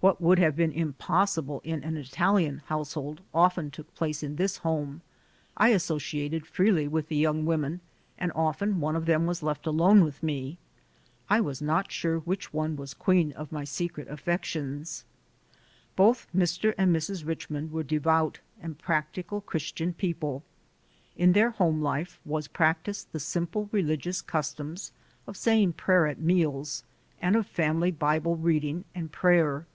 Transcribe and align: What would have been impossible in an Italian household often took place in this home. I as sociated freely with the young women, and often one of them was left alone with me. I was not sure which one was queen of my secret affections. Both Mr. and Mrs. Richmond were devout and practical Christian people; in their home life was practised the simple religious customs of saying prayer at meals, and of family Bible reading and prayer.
What 0.00 0.20
would 0.20 0.38
have 0.38 0.54
been 0.54 0.70
impossible 0.70 1.60
in 1.64 1.82
an 1.82 1.96
Italian 1.96 2.58
household 2.66 3.20
often 3.34 3.72
took 3.72 3.92
place 3.96 4.22
in 4.22 4.36
this 4.36 4.58
home. 4.58 5.02
I 5.56 5.72
as 5.72 5.82
sociated 5.82 6.46
freely 6.46 6.86
with 6.86 7.08
the 7.08 7.16
young 7.16 7.44
women, 7.44 7.80
and 8.16 8.30
often 8.36 8.78
one 8.78 8.94
of 8.94 9.06
them 9.06 9.26
was 9.26 9.42
left 9.42 9.66
alone 9.66 10.04
with 10.04 10.22
me. 10.22 10.56
I 11.28 11.40
was 11.40 11.60
not 11.60 11.90
sure 11.90 12.20
which 12.20 12.52
one 12.54 12.76
was 12.76 12.94
queen 12.94 13.32
of 13.32 13.50
my 13.50 13.64
secret 13.64 14.06
affections. 14.06 15.04
Both 15.96 16.28
Mr. 16.32 16.74
and 16.78 16.94
Mrs. 16.94 17.26
Richmond 17.26 17.72
were 17.72 17.82
devout 17.82 18.38
and 18.62 18.78
practical 18.78 19.40
Christian 19.40 19.92
people; 19.92 20.44
in 21.16 21.32
their 21.32 21.50
home 21.50 21.82
life 21.82 22.20
was 22.24 22.46
practised 22.46 23.10
the 23.10 23.18
simple 23.20 23.68
religious 23.72 24.22
customs 24.22 24.92
of 25.26 25.36
saying 25.36 25.72
prayer 25.72 26.06
at 26.06 26.20
meals, 26.20 26.84
and 27.20 27.34
of 27.34 27.48
family 27.48 27.90
Bible 27.90 28.36
reading 28.36 28.84
and 28.94 29.10
prayer. 29.10 29.66